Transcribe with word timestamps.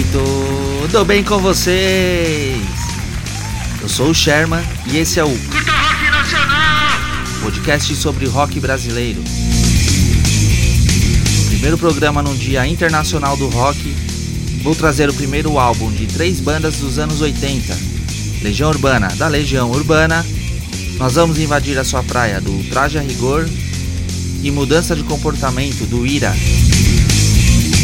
Oi, 0.00 0.06
tudo 0.88 1.04
bem 1.04 1.22
com 1.22 1.38
vocês? 1.40 2.56
Eu 3.82 3.88
sou 3.88 4.08
o 4.08 4.14
Sherman 4.14 4.64
e 4.86 4.96
esse 4.96 5.20
é 5.20 5.24
o 5.24 5.28
Curta 5.28 5.72
Rock 5.72 6.10
Nacional! 6.10 6.88
podcast 7.42 7.94
sobre 7.96 8.24
rock 8.24 8.58
brasileiro. 8.58 9.22
No 11.36 11.46
primeiro 11.48 11.76
programa 11.76 12.22
no 12.22 12.34
Dia 12.34 12.66
Internacional 12.66 13.36
do 13.36 13.48
Rock, 13.48 13.94
vou 14.62 14.74
trazer 14.74 15.10
o 15.10 15.14
primeiro 15.14 15.58
álbum 15.58 15.92
de 15.92 16.06
três 16.06 16.40
bandas 16.40 16.76
dos 16.76 16.98
anos 16.98 17.20
80. 17.20 17.76
Legião 18.40 18.70
Urbana, 18.70 19.08
da 19.18 19.28
Legião 19.28 19.70
Urbana. 19.70 20.24
Nós 20.96 21.16
vamos 21.16 21.38
invadir 21.38 21.78
a 21.78 21.84
sua 21.84 22.02
praia 22.02 22.40
do 22.40 22.70
Traje 22.70 22.96
a 22.96 23.02
Rigor 23.02 23.46
e 24.42 24.50
Mudança 24.50 24.96
de 24.96 25.02
Comportamento 25.02 25.84
do 25.84 26.06
Ira. 26.06 26.34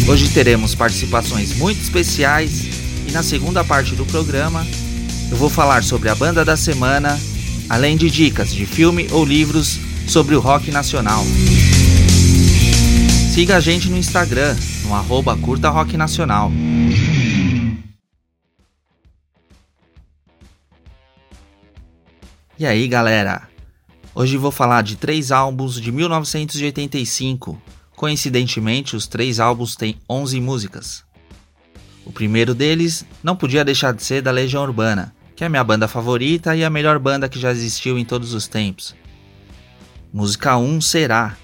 Hoje 0.08 0.32
teremos 0.32 0.72
participações 0.72 1.58
muito 1.58 1.80
especiais 1.80 2.62
e 3.08 3.10
na 3.10 3.24
segunda 3.24 3.64
parte 3.64 3.96
do 3.96 4.06
programa 4.06 4.64
eu 5.28 5.36
vou 5.36 5.50
falar 5.50 5.82
sobre 5.82 6.08
a 6.08 6.14
banda 6.14 6.44
da 6.44 6.56
semana, 6.56 7.18
além 7.68 7.96
de 7.96 8.08
dicas 8.08 8.54
de 8.54 8.64
filme 8.66 9.08
ou 9.10 9.24
livros 9.24 9.80
sobre 10.06 10.36
o 10.36 10.40
rock 10.40 10.70
nacional. 10.70 11.24
Siga 13.34 13.56
a 13.56 13.60
gente 13.60 13.88
no 13.90 13.96
Instagram, 13.96 14.56
no 14.84 14.94
arroba 14.94 15.36
Curta 15.36 15.70
Rock 15.70 15.96
Nacional. 15.96 16.52
E 22.56 22.64
aí 22.64 22.86
galera, 22.86 23.48
hoje 24.14 24.36
vou 24.36 24.52
falar 24.52 24.82
de 24.82 24.94
três 24.94 25.32
álbuns 25.32 25.80
de 25.80 25.90
1985. 25.90 27.60
Coincidentemente, 27.96 28.94
os 28.94 29.06
três 29.06 29.40
álbuns 29.40 29.74
têm 29.74 29.96
11 30.08 30.38
músicas. 30.38 31.02
O 32.04 32.12
primeiro 32.12 32.54
deles 32.54 33.06
não 33.22 33.34
podia 33.34 33.64
deixar 33.64 33.94
de 33.94 34.02
ser 34.02 34.20
da 34.20 34.30
Legião 34.30 34.62
Urbana, 34.62 35.14
que 35.34 35.42
é 35.42 35.48
minha 35.48 35.64
banda 35.64 35.88
favorita 35.88 36.54
e 36.54 36.62
a 36.62 36.68
melhor 36.68 36.98
banda 36.98 37.28
que 37.28 37.40
já 37.40 37.50
existiu 37.50 37.98
em 37.98 38.04
todos 38.04 38.34
os 38.34 38.46
tempos. 38.46 38.94
Música 40.12 40.58
1 40.58 40.80
será. 40.82 41.36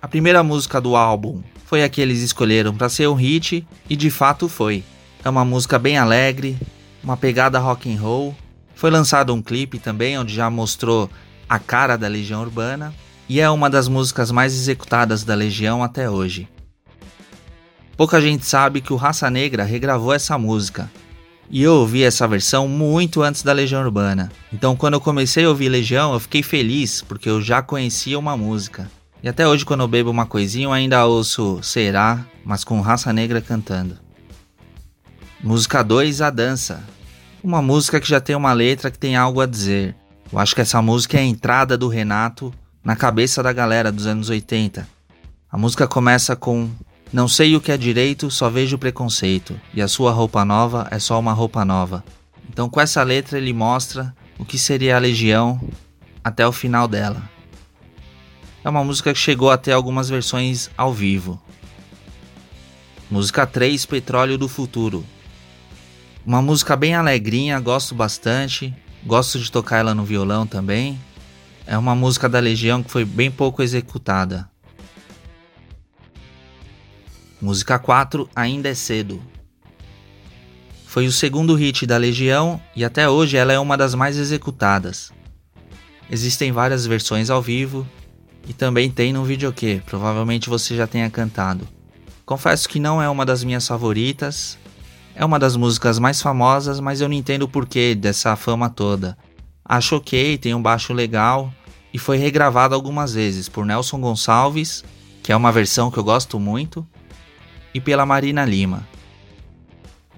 A 0.00 0.06
primeira 0.06 0.42
música 0.44 0.80
do 0.80 0.94
álbum 0.94 1.42
foi 1.66 1.82
a 1.82 1.88
que 1.88 2.00
eles 2.00 2.22
escolheram 2.22 2.74
para 2.74 2.88
ser 2.88 3.08
um 3.08 3.14
hit 3.14 3.66
e 3.88 3.96
de 3.96 4.08
fato 4.08 4.48
foi. 4.48 4.84
É 5.24 5.28
uma 5.28 5.44
música 5.44 5.80
bem 5.80 5.98
alegre, 5.98 6.56
uma 7.02 7.16
pegada 7.16 7.58
rock 7.58 7.92
and 7.92 8.00
roll. 8.00 8.36
Foi 8.74 8.90
lançado 8.90 9.34
um 9.34 9.42
clipe 9.42 9.80
também 9.80 10.16
onde 10.16 10.32
já 10.32 10.48
mostrou 10.48 11.10
a 11.48 11.58
cara 11.58 11.96
da 11.96 12.06
Legião 12.06 12.40
Urbana 12.40 12.94
e 13.30 13.38
é 13.38 13.48
uma 13.48 13.70
das 13.70 13.86
músicas 13.86 14.32
mais 14.32 14.52
executadas 14.52 15.22
da 15.22 15.36
Legião 15.36 15.84
até 15.84 16.10
hoje. 16.10 16.48
Pouca 17.96 18.20
gente 18.20 18.44
sabe 18.44 18.80
que 18.80 18.92
o 18.92 18.96
Raça 18.96 19.30
Negra 19.30 19.62
regravou 19.62 20.12
essa 20.12 20.36
música. 20.36 20.90
E 21.48 21.62
eu 21.62 21.74
ouvi 21.74 22.02
essa 22.02 22.26
versão 22.26 22.66
muito 22.66 23.22
antes 23.22 23.44
da 23.44 23.52
Legião 23.52 23.84
Urbana. 23.84 24.32
Então, 24.52 24.74
quando 24.74 24.94
eu 24.94 25.00
comecei 25.00 25.44
a 25.44 25.48
ouvir 25.48 25.68
Legião, 25.68 26.12
eu 26.12 26.18
fiquei 26.18 26.42
feliz 26.42 27.02
porque 27.02 27.30
eu 27.30 27.40
já 27.40 27.62
conhecia 27.62 28.18
uma 28.18 28.36
música. 28.36 28.90
E 29.22 29.28
até 29.28 29.46
hoje, 29.46 29.64
quando 29.64 29.82
eu 29.82 29.88
bebo 29.88 30.10
uma 30.10 30.26
coisinha, 30.26 30.66
eu 30.66 30.72
ainda 30.72 31.06
ouço 31.06 31.60
Será, 31.62 32.26
mas 32.44 32.64
com 32.64 32.80
Raça 32.80 33.12
Negra 33.12 33.40
cantando. 33.40 33.96
Música 35.40 35.84
2, 35.84 36.20
A 36.20 36.30
Dança. 36.30 36.82
Uma 37.44 37.62
música 37.62 38.00
que 38.00 38.08
já 38.08 38.20
tem 38.20 38.34
uma 38.34 38.52
letra 38.52 38.90
que 38.90 38.98
tem 38.98 39.14
algo 39.14 39.40
a 39.40 39.46
dizer. 39.46 39.94
Eu 40.32 40.40
acho 40.40 40.52
que 40.52 40.62
essa 40.62 40.82
música 40.82 41.16
é 41.16 41.20
a 41.20 41.24
entrada 41.24 41.78
do 41.78 41.86
Renato 41.86 42.52
na 42.82 42.96
cabeça 42.96 43.42
da 43.42 43.52
galera 43.52 43.92
dos 43.92 44.06
anos 44.06 44.30
80. 44.30 44.88
A 45.50 45.58
música 45.58 45.86
começa 45.86 46.34
com 46.34 46.70
Não 47.12 47.28
sei 47.28 47.56
o 47.56 47.60
que 47.60 47.72
é 47.72 47.76
direito, 47.76 48.30
só 48.30 48.48
vejo 48.48 48.78
preconceito, 48.78 49.60
e 49.74 49.82
a 49.82 49.88
sua 49.88 50.12
roupa 50.12 50.44
nova 50.44 50.86
é 50.90 50.98
só 50.98 51.18
uma 51.18 51.32
roupa 51.32 51.64
nova. 51.64 52.04
Então, 52.48 52.68
com 52.68 52.80
essa 52.80 53.02
letra, 53.02 53.38
ele 53.38 53.52
mostra 53.52 54.14
o 54.38 54.44
que 54.44 54.58
seria 54.58 54.96
a 54.96 54.98
Legião 54.98 55.60
até 56.22 56.46
o 56.46 56.52
final 56.52 56.86
dela. 56.88 57.22
É 58.64 58.68
uma 58.68 58.84
música 58.84 59.12
que 59.12 59.18
chegou 59.18 59.50
até 59.50 59.72
algumas 59.72 60.08
versões 60.08 60.70
ao 60.76 60.92
vivo. 60.92 61.40
Música 63.10 63.46
3, 63.46 63.86
Petróleo 63.86 64.38
do 64.38 64.48
Futuro. 64.48 65.04
Uma 66.24 66.40
música 66.40 66.76
bem 66.76 66.94
alegrinha, 66.94 67.58
gosto 67.58 67.94
bastante. 67.94 68.74
Gosto 69.04 69.38
de 69.38 69.50
tocar 69.50 69.78
ela 69.78 69.94
no 69.94 70.04
violão 70.04 70.46
também. 70.46 71.00
É 71.66 71.76
uma 71.76 71.94
música 71.94 72.28
da 72.28 72.40
Legião 72.40 72.82
que 72.82 72.90
foi 72.90 73.04
bem 73.04 73.30
pouco 73.30 73.62
executada. 73.62 74.48
Música 77.40 77.78
4, 77.78 78.28
Ainda 78.34 78.68
é 78.68 78.74
Cedo. 78.74 79.22
Foi 80.86 81.06
o 81.06 81.12
segundo 81.12 81.54
hit 81.54 81.86
da 81.86 81.96
Legião 81.96 82.60
e 82.74 82.84
até 82.84 83.08
hoje 83.08 83.36
ela 83.36 83.52
é 83.52 83.58
uma 83.58 83.76
das 83.76 83.94
mais 83.94 84.16
executadas. 84.16 85.12
Existem 86.10 86.50
várias 86.50 86.84
versões 86.84 87.30
ao 87.30 87.40
vivo 87.40 87.86
e 88.48 88.52
também 88.52 88.90
tem 88.90 89.12
no 89.12 89.24
videokê, 89.24 89.80
provavelmente 89.86 90.50
você 90.50 90.76
já 90.76 90.86
tenha 90.86 91.08
cantado. 91.08 91.66
Confesso 92.26 92.68
que 92.68 92.80
não 92.80 93.00
é 93.00 93.08
uma 93.08 93.24
das 93.24 93.44
minhas 93.44 93.66
favoritas, 93.66 94.58
é 95.14 95.24
uma 95.24 95.38
das 95.38 95.56
músicas 95.56 95.98
mais 95.98 96.20
famosas, 96.20 96.80
mas 96.80 97.00
eu 97.00 97.08
não 97.08 97.14
entendo 97.14 97.42
o 97.42 97.48
porquê 97.48 97.94
dessa 97.94 98.34
fama 98.34 98.68
toda. 98.68 99.16
Acho 99.72 99.98
ok, 99.98 100.36
tem 100.36 100.52
um 100.52 100.60
baixo 100.60 100.92
legal 100.92 101.54
e 101.94 101.98
foi 101.98 102.16
regravado 102.16 102.74
algumas 102.74 103.14
vezes 103.14 103.48
por 103.48 103.64
Nelson 103.64 104.00
Gonçalves, 104.00 104.82
que 105.22 105.30
é 105.30 105.36
uma 105.36 105.52
versão 105.52 105.92
que 105.92 105.96
eu 105.96 106.02
gosto 106.02 106.40
muito, 106.40 106.84
e 107.72 107.80
pela 107.80 108.04
Marina 108.04 108.44
Lima. 108.44 108.84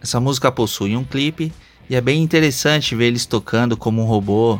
Essa 0.00 0.18
música 0.18 0.50
possui 0.50 0.96
um 0.96 1.04
clipe 1.04 1.52
e 1.90 1.94
é 1.94 2.00
bem 2.00 2.22
interessante 2.22 2.96
ver 2.96 3.08
eles 3.08 3.26
tocando 3.26 3.76
como 3.76 4.00
um 4.00 4.06
robô, 4.06 4.58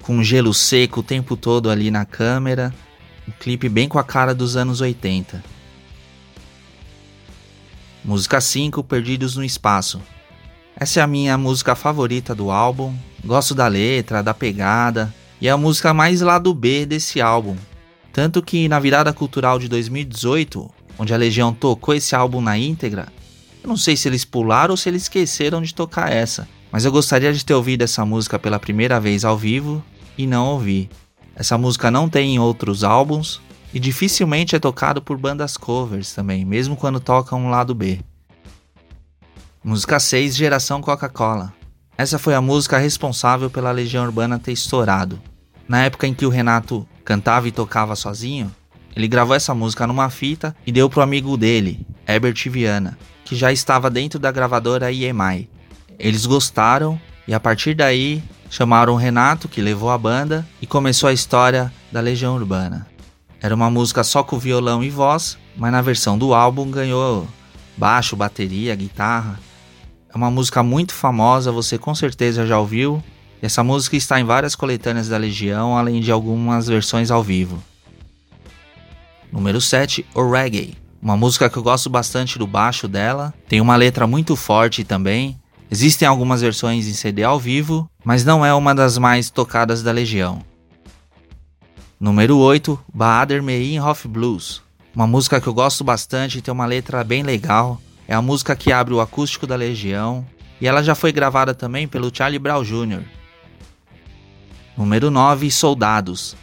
com 0.00 0.22
gelo 0.22 0.54
seco 0.54 1.00
o 1.00 1.02
tempo 1.02 1.36
todo 1.36 1.68
ali 1.68 1.90
na 1.90 2.06
câmera. 2.06 2.72
Um 3.28 3.32
clipe 3.32 3.68
bem 3.68 3.90
com 3.90 3.98
a 3.98 4.02
cara 4.02 4.34
dos 4.34 4.56
anos 4.56 4.80
80. 4.80 5.44
Música 8.02 8.40
5, 8.40 8.82
Perdidos 8.84 9.36
no 9.36 9.44
Espaço. 9.44 10.00
Essa 10.76 11.00
é 11.00 11.02
a 11.02 11.06
minha 11.06 11.36
música 11.36 11.74
favorita 11.74 12.34
do 12.34 12.50
álbum. 12.50 12.94
Gosto 13.24 13.54
da 13.54 13.66
letra, 13.66 14.22
da 14.22 14.32
pegada, 14.32 15.12
e 15.40 15.48
é 15.48 15.50
a 15.50 15.56
música 15.56 15.92
mais 15.92 16.20
lado 16.20 16.52
B 16.54 16.86
desse 16.86 17.20
álbum. 17.20 17.56
Tanto 18.12 18.42
que 18.42 18.68
na 18.68 18.78
virada 18.78 19.12
cultural 19.12 19.58
de 19.58 19.68
2018, 19.68 20.70
onde 20.98 21.14
a 21.14 21.16
Legião 21.16 21.52
tocou 21.52 21.94
esse 21.94 22.14
álbum 22.14 22.40
na 22.40 22.58
íntegra, 22.58 23.08
eu 23.62 23.68
não 23.68 23.76
sei 23.76 23.96
se 23.96 24.08
eles 24.08 24.24
pularam 24.24 24.72
ou 24.72 24.76
se 24.76 24.88
eles 24.88 25.02
esqueceram 25.02 25.60
de 25.60 25.74
tocar 25.74 26.10
essa, 26.10 26.48
mas 26.72 26.84
eu 26.84 26.92
gostaria 26.92 27.32
de 27.32 27.44
ter 27.44 27.54
ouvido 27.54 27.82
essa 27.82 28.04
música 28.04 28.38
pela 28.38 28.58
primeira 28.58 28.98
vez 28.98 29.24
ao 29.24 29.36
vivo 29.36 29.84
e 30.16 30.26
não 30.26 30.48
ouvi. 30.48 30.88
Essa 31.34 31.56
música 31.56 31.90
não 31.90 32.08
tem 32.08 32.34
em 32.34 32.38
outros 32.38 32.84
álbuns 32.84 33.40
e 33.72 33.78
dificilmente 33.78 34.56
é 34.56 34.58
tocado 34.58 35.00
por 35.00 35.16
bandas 35.16 35.56
covers 35.56 36.12
também, 36.12 36.44
mesmo 36.44 36.76
quando 36.76 37.00
tocam 37.00 37.44
um 37.44 37.50
lado 37.50 37.74
B. 37.74 38.00
Música 39.62 40.00
6, 40.00 40.36
Geração 40.36 40.80
Coca-Cola. 40.80 41.52
Essa 41.98 42.18
foi 42.18 42.34
a 42.34 42.40
música 42.40 42.78
responsável 42.78 43.50
pela 43.50 43.70
Legião 43.70 44.06
Urbana 44.06 44.38
ter 44.38 44.52
estourado. 44.52 45.20
Na 45.68 45.84
época 45.84 46.06
em 46.06 46.14
que 46.14 46.24
o 46.24 46.30
Renato 46.30 46.88
cantava 47.04 47.46
e 47.46 47.52
tocava 47.52 47.94
sozinho, 47.94 48.50
ele 48.96 49.06
gravou 49.06 49.36
essa 49.36 49.54
música 49.54 49.86
numa 49.86 50.08
fita 50.08 50.56
e 50.66 50.72
deu 50.72 50.88
pro 50.88 51.02
amigo 51.02 51.36
dele, 51.36 51.86
Herbert 52.08 52.42
Viana, 52.46 52.96
que 53.22 53.36
já 53.36 53.52
estava 53.52 53.90
dentro 53.90 54.18
da 54.18 54.32
gravadora 54.32 54.90
EMI. 54.90 55.46
Eles 55.98 56.24
gostaram 56.24 56.98
e 57.28 57.34
a 57.34 57.38
partir 57.38 57.74
daí 57.74 58.22
chamaram 58.48 58.94
o 58.94 58.96
Renato, 58.96 59.46
que 59.46 59.60
levou 59.60 59.90
a 59.90 59.98
banda, 59.98 60.48
e 60.62 60.66
começou 60.66 61.06
a 61.06 61.12
história 61.12 61.70
da 61.92 62.00
Legião 62.00 62.34
Urbana. 62.34 62.86
Era 63.42 63.54
uma 63.54 63.70
música 63.70 64.02
só 64.04 64.22
com 64.22 64.38
violão 64.38 64.82
e 64.82 64.88
voz, 64.88 65.36
mas 65.54 65.70
na 65.70 65.82
versão 65.82 66.16
do 66.16 66.32
álbum 66.32 66.70
ganhou 66.70 67.28
baixo, 67.76 68.16
bateria, 68.16 68.74
guitarra. 68.74 69.38
É 70.12 70.16
uma 70.16 70.30
música 70.30 70.62
muito 70.62 70.92
famosa, 70.92 71.52
você 71.52 71.78
com 71.78 71.94
certeza 71.94 72.46
já 72.46 72.58
ouviu. 72.58 73.02
E 73.40 73.46
essa 73.46 73.62
música 73.62 73.96
está 73.96 74.20
em 74.20 74.24
várias 74.24 74.54
coletâneas 74.54 75.08
da 75.08 75.16
Legião, 75.16 75.76
além 75.76 76.00
de 76.00 76.10
algumas 76.10 76.66
versões 76.66 77.10
ao 77.10 77.22
vivo. 77.22 77.62
Número 79.32 79.60
7, 79.60 80.04
O 80.14 80.28
Reggae. 80.28 80.76
Uma 81.00 81.16
música 81.16 81.48
que 81.48 81.56
eu 81.56 81.62
gosto 81.62 81.88
bastante 81.88 82.38
do 82.38 82.46
baixo 82.46 82.86
dela. 82.88 83.32
Tem 83.48 83.60
uma 83.60 83.76
letra 83.76 84.06
muito 84.06 84.36
forte 84.36 84.84
também. 84.84 85.38
Existem 85.70 86.06
algumas 86.06 86.40
versões 86.40 86.88
em 86.88 86.92
CD 86.92 87.22
ao 87.22 87.38
vivo, 87.38 87.88
mas 88.04 88.24
não 88.24 88.44
é 88.44 88.52
uma 88.52 88.74
das 88.74 88.98
mais 88.98 89.30
tocadas 89.30 89.82
da 89.82 89.92
Legião. 89.92 90.42
Número 91.98 92.36
8, 92.36 92.78
Bahader 92.92 93.42
Mein 93.42 93.80
Hof 93.80 94.08
Blues. 94.08 94.62
Uma 94.94 95.06
música 95.06 95.40
que 95.40 95.46
eu 95.46 95.54
gosto 95.54 95.84
bastante 95.84 96.38
e 96.38 96.42
tem 96.42 96.52
uma 96.52 96.66
letra 96.66 97.04
bem 97.04 97.22
legal. 97.22 97.80
É 98.10 98.14
a 98.16 98.20
música 98.20 98.56
que 98.56 98.72
abre 98.72 98.92
o 98.92 99.00
acústico 99.00 99.46
da 99.46 99.54
Legião 99.54 100.26
e 100.60 100.66
ela 100.66 100.82
já 100.82 100.96
foi 100.96 101.12
gravada 101.12 101.54
também 101.54 101.86
pelo 101.86 102.10
Charlie 102.12 102.40
Brown 102.40 102.64
Jr. 102.64 103.04
Número 104.76 105.12
9, 105.12 105.48
Soldados. 105.48 106.34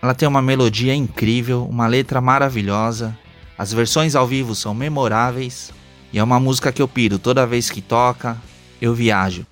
Ela 0.00 0.14
tem 0.14 0.26
uma 0.26 0.40
melodia 0.40 0.94
incrível, 0.94 1.66
uma 1.68 1.86
letra 1.86 2.18
maravilhosa, 2.18 3.14
as 3.58 3.74
versões 3.74 4.16
ao 4.16 4.26
vivo 4.26 4.54
são 4.54 4.72
memoráveis 4.72 5.70
E 6.14 6.18
é 6.18 6.24
uma 6.24 6.40
música 6.40 6.72
que 6.72 6.80
eu 6.80 6.88
piro 6.88 7.18
toda 7.18 7.46
vez 7.46 7.68
que 7.68 7.82
toca, 7.82 8.38
eu 8.80 8.94
viajo. 8.94 9.44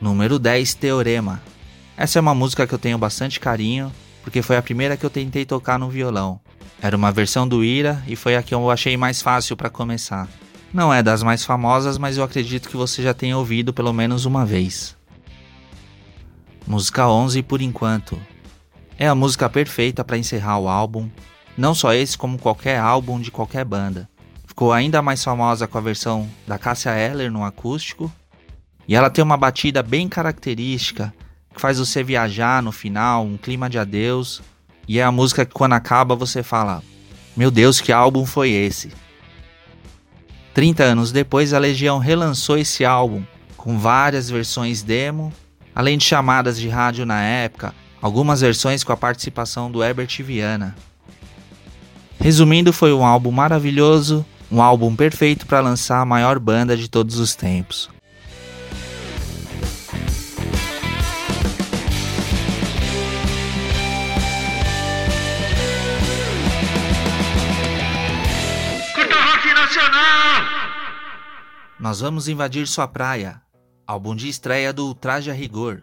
Número 0.00 0.38
10, 0.38 0.74
Teorema. 0.74 1.42
Essa 1.96 2.20
é 2.20 2.22
uma 2.22 2.32
música 2.32 2.64
que 2.64 2.72
eu 2.72 2.78
tenho 2.78 2.96
bastante 2.96 3.40
carinho, 3.40 3.92
porque 4.22 4.40
foi 4.40 4.56
a 4.56 4.62
primeira 4.62 4.96
que 4.96 5.04
eu 5.04 5.10
tentei 5.10 5.44
tocar 5.44 5.80
no 5.80 5.90
violão. 5.90 6.40
Era 6.82 6.96
uma 6.96 7.12
versão 7.12 7.46
do 7.46 7.62
Ira 7.62 8.02
e 8.08 8.16
foi 8.16 8.34
a 8.34 8.42
que 8.42 8.52
eu 8.52 8.68
achei 8.68 8.96
mais 8.96 9.22
fácil 9.22 9.56
para 9.56 9.70
começar. 9.70 10.28
Não 10.74 10.92
é 10.92 11.00
das 11.00 11.22
mais 11.22 11.44
famosas, 11.44 11.96
mas 11.96 12.16
eu 12.16 12.24
acredito 12.24 12.68
que 12.68 12.76
você 12.76 13.00
já 13.00 13.14
tenha 13.14 13.38
ouvido 13.38 13.72
pelo 13.72 13.92
menos 13.92 14.24
uma 14.24 14.44
vez. 14.44 14.96
Música 16.66 17.08
11 17.08 17.40
por 17.44 17.62
enquanto. 17.62 18.20
É 18.98 19.06
a 19.06 19.14
música 19.14 19.48
perfeita 19.48 20.02
para 20.02 20.18
encerrar 20.18 20.58
o 20.58 20.68
álbum, 20.68 21.08
não 21.56 21.72
só 21.72 21.92
esse 21.92 22.18
como 22.18 22.36
qualquer 22.36 22.80
álbum 22.80 23.20
de 23.20 23.30
qualquer 23.30 23.64
banda. 23.64 24.08
Ficou 24.44 24.72
ainda 24.72 25.00
mais 25.00 25.22
famosa 25.22 25.68
com 25.68 25.78
a 25.78 25.80
versão 25.80 26.28
da 26.48 26.58
Cássia 26.58 26.98
Eller 26.98 27.30
no 27.30 27.44
acústico, 27.44 28.10
e 28.88 28.96
ela 28.96 29.08
tem 29.08 29.22
uma 29.22 29.36
batida 29.36 29.84
bem 29.84 30.08
característica 30.08 31.14
que 31.54 31.60
faz 31.60 31.78
você 31.78 32.02
viajar 32.02 32.60
no 32.60 32.72
final, 32.72 33.24
um 33.24 33.36
clima 33.36 33.70
de 33.70 33.78
adeus, 33.78 34.42
e 34.86 34.98
é 34.98 35.04
a 35.04 35.12
música 35.12 35.44
que 35.44 35.52
quando 35.52 35.74
acaba 35.74 36.14
você 36.14 36.42
fala: 36.42 36.82
"Meu 37.36 37.50
Deus, 37.50 37.80
que 37.80 37.92
álbum 37.92 38.26
foi 38.26 38.50
esse?". 38.50 38.90
30 40.54 40.82
anos 40.82 41.12
depois, 41.12 41.54
a 41.54 41.58
Legião 41.58 41.98
relançou 41.98 42.58
esse 42.58 42.84
álbum 42.84 43.22
com 43.56 43.78
várias 43.78 44.28
versões 44.28 44.82
demo, 44.82 45.32
além 45.74 45.96
de 45.96 46.04
chamadas 46.04 46.58
de 46.58 46.68
rádio 46.68 47.06
na 47.06 47.22
época, 47.22 47.74
algumas 48.00 48.40
versões 48.40 48.82
com 48.82 48.92
a 48.92 48.96
participação 48.96 49.70
do 49.70 49.82
Herbert 49.82 50.10
Viana. 50.20 50.74
Resumindo, 52.20 52.72
foi 52.72 52.92
um 52.92 53.06
álbum 53.06 53.30
maravilhoso, 53.30 54.26
um 54.50 54.60
álbum 54.60 54.94
perfeito 54.94 55.46
para 55.46 55.60
lançar 55.60 56.00
a 56.00 56.04
maior 56.04 56.38
banda 56.38 56.76
de 56.76 56.88
todos 56.88 57.18
os 57.18 57.34
tempos. 57.34 57.88
Nós 71.92 72.00
vamos 72.00 72.26
invadir 72.26 72.66
sua 72.66 72.88
praia. 72.88 73.42
Álbum 73.86 74.16
de 74.16 74.26
estreia 74.26 74.72
do 74.72 74.94
Traje 74.94 75.30
a 75.30 75.34
Rigor. 75.34 75.82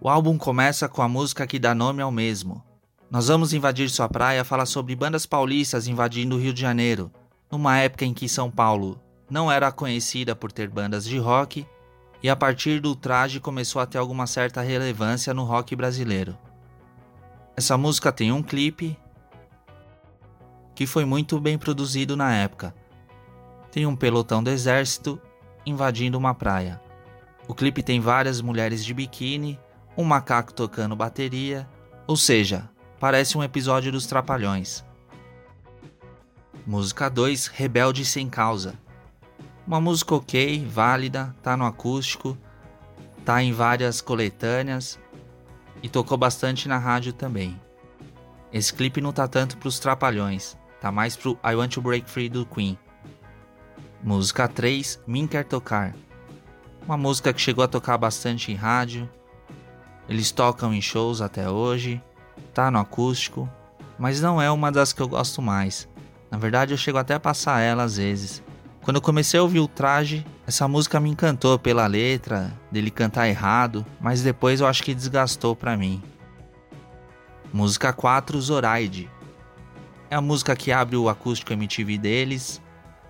O 0.00 0.08
álbum 0.08 0.38
começa 0.38 0.88
com 0.88 1.02
a 1.02 1.06
música 1.06 1.46
que 1.46 1.58
dá 1.58 1.74
nome 1.74 2.00
ao 2.00 2.10
mesmo. 2.10 2.64
Nós 3.10 3.28
vamos 3.28 3.52
invadir 3.52 3.90
sua 3.90 4.08
praia 4.08 4.42
fala 4.42 4.64
sobre 4.64 4.96
bandas 4.96 5.26
paulistas 5.26 5.86
invadindo 5.86 6.34
o 6.34 6.38
Rio 6.38 6.54
de 6.54 6.62
Janeiro, 6.62 7.12
numa 7.50 7.76
época 7.76 8.06
em 8.06 8.14
que 8.14 8.26
São 8.26 8.50
Paulo 8.50 8.98
não 9.28 9.52
era 9.52 9.70
conhecida 9.70 10.34
por 10.34 10.50
ter 10.50 10.70
bandas 10.70 11.04
de 11.04 11.18
rock, 11.18 11.66
e 12.22 12.30
a 12.30 12.34
partir 12.34 12.80
do 12.80 12.96
traje 12.96 13.38
começou 13.38 13.82
a 13.82 13.86
ter 13.86 13.98
alguma 13.98 14.26
certa 14.26 14.62
relevância 14.62 15.34
no 15.34 15.44
rock 15.44 15.76
brasileiro. 15.76 16.38
Essa 17.54 17.76
música 17.76 18.10
tem 18.10 18.32
um 18.32 18.42
clipe 18.42 18.98
que 20.74 20.86
foi 20.86 21.04
muito 21.04 21.38
bem 21.38 21.58
produzido 21.58 22.16
na 22.16 22.34
época 22.34 22.74
tem 23.72 23.86
um 23.86 23.96
pelotão 23.96 24.42
do 24.42 24.50
exército 24.50 25.18
invadindo 25.64 26.18
uma 26.18 26.34
praia. 26.34 26.78
O 27.48 27.54
clipe 27.54 27.82
tem 27.82 28.00
várias 28.00 28.40
mulheres 28.42 28.84
de 28.84 28.92
biquíni, 28.92 29.58
um 29.96 30.04
macaco 30.04 30.52
tocando 30.52 30.94
bateria, 30.94 31.66
ou 32.06 32.14
seja, 32.14 32.68
parece 33.00 33.36
um 33.36 33.42
episódio 33.42 33.90
dos 33.90 34.06
Trapalhões. 34.06 34.84
Música 36.66 37.08
2, 37.08 37.46
Rebelde 37.46 38.04
Sem 38.04 38.28
Causa. 38.28 38.74
Uma 39.66 39.80
música 39.80 40.14
ok, 40.14 40.66
válida, 40.66 41.34
tá 41.42 41.56
no 41.56 41.64
acústico, 41.64 42.36
tá 43.24 43.42
em 43.42 43.52
várias 43.52 44.02
coletâneas 44.02 45.00
e 45.82 45.88
tocou 45.88 46.18
bastante 46.18 46.68
na 46.68 46.76
rádio 46.76 47.14
também. 47.14 47.58
Esse 48.52 48.74
clipe 48.74 49.00
não 49.00 49.14
tá 49.14 49.26
tanto 49.26 49.56
pros 49.56 49.78
Trapalhões, 49.78 50.58
tá 50.78 50.92
mais 50.92 51.16
pro 51.16 51.38
I 51.42 51.54
Want 51.54 51.72
to 51.72 51.80
Break 51.80 52.10
Free 52.10 52.28
do 52.28 52.44
Queen. 52.44 52.78
Música 54.04 54.48
3, 54.48 54.98
Min 55.06 55.28
Quer 55.28 55.44
Tocar. 55.44 55.94
Uma 56.84 56.96
música 56.96 57.32
que 57.32 57.40
chegou 57.40 57.62
a 57.62 57.68
tocar 57.68 57.96
bastante 57.96 58.50
em 58.50 58.56
rádio. 58.56 59.08
Eles 60.08 60.32
tocam 60.32 60.74
em 60.74 60.82
shows 60.82 61.20
até 61.20 61.48
hoje, 61.48 62.02
tá 62.52 62.68
no 62.68 62.80
acústico, 62.80 63.48
mas 63.96 64.20
não 64.20 64.42
é 64.42 64.50
uma 64.50 64.72
das 64.72 64.92
que 64.92 65.00
eu 65.00 65.06
gosto 65.06 65.40
mais. 65.40 65.88
Na 66.32 66.36
verdade, 66.36 66.74
eu 66.74 66.76
chego 66.76 66.98
até 66.98 67.14
a 67.14 67.20
passar 67.20 67.60
ela 67.60 67.84
às 67.84 67.96
vezes. 67.96 68.42
Quando 68.82 68.96
eu 68.96 69.02
comecei 69.02 69.38
a 69.38 69.42
ouvir 69.44 69.60
o 69.60 69.68
traje, 69.68 70.26
essa 70.48 70.66
música 70.66 70.98
me 70.98 71.08
encantou 71.08 71.56
pela 71.56 71.86
letra, 71.86 72.52
dele 72.72 72.90
cantar 72.90 73.28
errado, 73.28 73.86
mas 74.00 74.20
depois 74.20 74.60
eu 74.60 74.66
acho 74.66 74.82
que 74.82 74.96
desgastou 74.96 75.54
para 75.54 75.76
mim. 75.76 76.02
Música 77.52 77.92
4, 77.92 78.40
Zoraide. 78.40 79.08
É 80.10 80.16
a 80.16 80.20
música 80.20 80.56
que 80.56 80.72
abre 80.72 80.96
o 80.96 81.08
acústico 81.08 81.52
MTV 81.52 81.98
deles, 81.98 82.60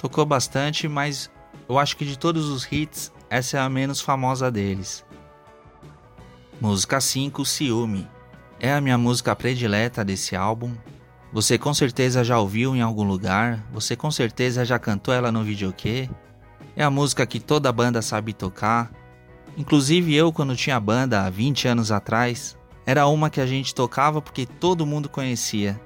Tocou 0.02 0.26
bastante, 0.26 0.88
mas 0.88 1.30
eu 1.68 1.78
acho 1.78 1.96
que 1.96 2.04
de 2.04 2.18
todos 2.18 2.48
os 2.48 2.66
hits, 2.70 3.12
essa 3.30 3.56
é 3.56 3.60
a 3.60 3.68
menos 3.68 4.00
famosa 4.00 4.50
deles. 4.50 5.04
Música 6.60 7.00
5, 7.00 7.44
Ciúme. 7.44 8.08
É 8.58 8.72
a 8.72 8.80
minha 8.80 8.98
música 8.98 9.34
predileta 9.36 10.04
desse 10.04 10.34
álbum. 10.34 10.72
Você 11.32 11.56
com 11.56 11.72
certeza 11.72 12.24
já 12.24 12.36
ouviu 12.36 12.74
em 12.74 12.80
algum 12.80 13.04
lugar, 13.04 13.64
você 13.72 13.94
com 13.94 14.10
certeza 14.10 14.64
já 14.64 14.76
cantou 14.76 15.14
ela 15.14 15.30
no 15.30 15.44
videokê. 15.44 16.10
É 16.74 16.82
a 16.82 16.90
música 16.90 17.24
que 17.24 17.38
toda 17.38 17.70
banda 17.70 18.02
sabe 18.02 18.32
tocar. 18.32 18.90
Inclusive 19.56 20.12
eu, 20.12 20.32
quando 20.32 20.56
tinha 20.56 20.80
banda 20.80 21.24
há 21.24 21.30
20 21.30 21.68
anos 21.68 21.92
atrás, 21.92 22.58
era 22.84 23.06
uma 23.06 23.30
que 23.30 23.40
a 23.40 23.46
gente 23.46 23.72
tocava 23.72 24.20
porque 24.20 24.46
todo 24.46 24.84
mundo 24.84 25.08
conhecia, 25.08 25.80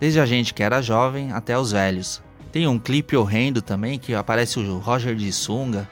desde 0.00 0.18
a 0.18 0.26
gente 0.26 0.52
que 0.52 0.64
era 0.64 0.82
jovem 0.82 1.30
até 1.30 1.56
os 1.56 1.70
velhos. 1.70 2.20
Tem 2.52 2.68
um 2.68 2.78
clipe 2.78 3.16
horrendo 3.16 3.62
também 3.62 3.98
que 3.98 4.14
aparece 4.14 4.60
o 4.60 4.78
Roger 4.78 5.16
de 5.16 5.32
sunga. 5.32 5.88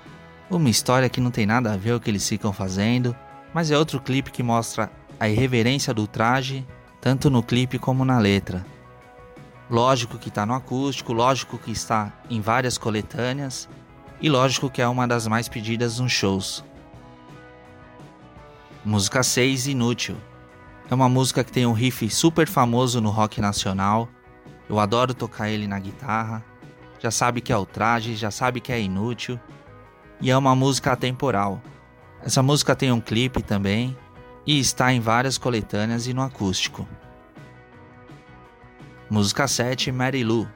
Uma 0.51 0.69
história 0.69 1.09
que 1.09 1.19
não 1.19 1.31
tem 1.31 1.47
nada 1.47 1.73
a 1.73 1.77
ver 1.77 1.93
com 1.93 1.97
o 1.97 2.01
que 2.01 2.11
eles 2.11 2.29
ficam 2.29 2.53
fazendo, 2.53 3.17
mas 3.55 3.71
é 3.71 3.79
outro 3.79 3.99
clipe 3.99 4.31
que 4.31 4.43
mostra 4.43 4.93
a 5.19 5.27
irreverência 5.27 5.95
do 5.95 6.07
traje, 6.07 6.67
tanto 7.01 7.31
no 7.31 7.43
clipe 7.43 7.79
como 7.79 8.05
na 8.05 8.19
letra. 8.19 8.65
Lógico 9.71 10.19
que 10.19 10.29
está 10.29 10.45
no 10.45 10.53
acústico, 10.53 11.15
lógico 11.15 11.57
que 11.57 11.71
está 11.71 12.13
em 12.29 12.43
várias 12.43 12.77
coletâneas 12.77 13.67
e 14.21 14.29
lógico 14.29 14.69
que 14.69 14.83
é 14.83 14.89
uma 14.89 15.09
das 15.09 15.27
mais 15.27 15.49
pedidas 15.49 15.99
nos 15.99 16.13
shows. 16.13 16.63
Música 18.85 19.23
6 19.23 19.69
Inútil. 19.69 20.17
É 20.91 20.95
uma 20.95 21.09
música 21.09 21.43
que 21.43 21.53
tem 21.53 21.65
um 21.65 21.73
riff 21.73 22.11
super 22.11 22.47
famoso 22.47 23.01
no 23.01 23.09
rock 23.09 23.41
nacional. 23.41 24.11
Eu 24.69 24.79
adoro 24.79 25.15
tocar 25.15 25.49
ele 25.49 25.67
na 25.67 25.79
guitarra 25.79 26.50
já 27.01 27.11
sabe 27.11 27.41
que 27.41 27.53
é 27.53 27.57
o 27.57 27.65
traje, 27.65 28.15
já 28.15 28.31
sabe 28.31 28.61
que 28.61 28.71
é 28.71 28.81
inútil. 28.81 29.41
E 30.21 30.31
é 30.31 30.37
uma 30.37 30.55
música 30.55 30.93
atemporal. 30.93 31.63
Essa 32.23 32.43
música 32.43 32.77
tem 32.77 32.93
um 32.93 33.01
clipe 33.01 33.43
também 33.43 33.97
e 34.47 34.59
está 34.59 34.93
em 34.93 35.01
várias 35.01 35.39
coletâneas 35.39 36.07
e 36.07 36.13
no 36.13 36.21
acústico. 36.21 36.87
Música 39.09 39.49
7, 39.49 39.91
Mary 39.91 40.23
Lou. 40.23 40.47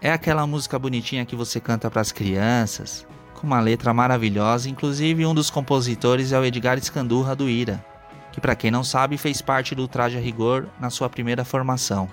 É 0.00 0.12
aquela 0.12 0.46
música 0.46 0.78
bonitinha 0.78 1.24
que 1.24 1.34
você 1.34 1.58
canta 1.58 1.90
para 1.90 2.02
as 2.02 2.12
crianças, 2.12 3.06
com 3.34 3.46
uma 3.46 3.60
letra 3.60 3.94
maravilhosa, 3.94 4.68
inclusive 4.68 5.24
um 5.24 5.34
dos 5.34 5.48
compositores 5.48 6.32
é 6.32 6.38
o 6.38 6.44
Edgar 6.44 6.76
Escandurra 6.76 7.34
do 7.34 7.48
Ira, 7.48 7.84
que 8.30 8.40
para 8.40 8.54
quem 8.54 8.70
não 8.70 8.84
sabe 8.84 9.16
fez 9.16 9.40
parte 9.40 9.74
do 9.74 9.88
Traje 9.88 10.18
a 10.18 10.20
Rigor 10.20 10.66
na 10.78 10.90
sua 10.90 11.08
primeira 11.08 11.44
formação. 11.46 12.08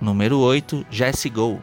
Número 0.00 0.38
8, 0.38 0.86
Jesse 0.90 1.28
Go. 1.28 1.62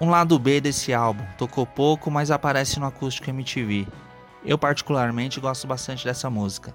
Um 0.00 0.10
lado 0.10 0.36
B 0.40 0.60
desse 0.60 0.92
álbum, 0.92 1.24
tocou 1.38 1.64
pouco, 1.64 2.10
mas 2.10 2.32
aparece 2.32 2.80
no 2.80 2.86
acústico 2.86 3.30
MTV. 3.30 3.86
Eu 4.44 4.58
particularmente 4.58 5.38
gosto 5.38 5.68
bastante 5.68 6.04
dessa 6.04 6.28
música. 6.28 6.74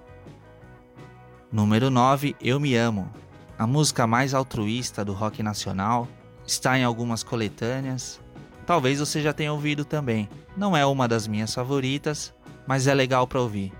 Número 1.51 1.89
9, 1.89 2.33
Eu 2.39 2.61
Me 2.61 2.77
Amo. 2.77 3.11
A 3.59 3.67
música 3.67 4.07
mais 4.07 4.33
altruísta 4.33 5.03
do 5.03 5.11
rock 5.11 5.43
nacional, 5.43 6.07
está 6.47 6.79
em 6.79 6.85
algumas 6.85 7.21
coletâneas. 7.21 8.21
Talvez 8.65 8.99
você 8.99 9.21
já 9.21 9.33
tenha 9.33 9.51
ouvido 9.51 9.83
também. 9.83 10.29
Não 10.55 10.77
é 10.77 10.85
uma 10.85 11.09
das 11.09 11.27
minhas 11.27 11.53
favoritas, 11.53 12.33
mas 12.65 12.87
é 12.87 12.93
legal 12.93 13.27
para 13.27 13.41
ouvir. 13.41 13.73